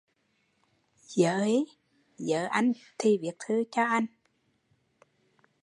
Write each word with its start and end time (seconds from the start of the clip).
Dớ 1.15 1.43
hí! 1.43 1.65
Dớ 2.17 2.45
anh 2.49 2.71
thì 2.97 3.19
viết 3.21 3.35
thư 3.47 3.63
cho 3.71 3.83
anh 3.83 4.05